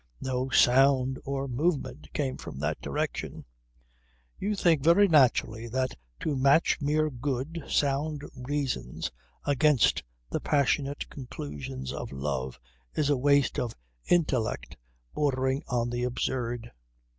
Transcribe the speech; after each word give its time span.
No 0.21 0.49
sound 0.49 1.19
or 1.25 1.47
movement 1.47 2.11
came 2.11 2.35
from 2.37 2.57
that 2.57 2.81
direction. 2.81 3.45
"You 4.39 4.55
think 4.55 4.81
very 4.81 5.07
naturally 5.07 5.67
that 5.67 5.93
to 6.21 6.35
match 6.35 6.81
mere 6.81 7.11
good, 7.11 7.63
sound 7.69 8.23
reasons, 8.35 9.11
against 9.45 10.01
the 10.31 10.39
passionate 10.39 11.07
conclusions 11.11 11.93
of 11.93 12.11
love 12.11 12.59
is 12.95 13.11
a 13.11 13.15
waste 13.15 13.59
of 13.59 13.75
intellect 14.07 14.75
bordering 15.13 15.61
on 15.67 15.91
the 15.91 16.01
absurd." 16.03 16.71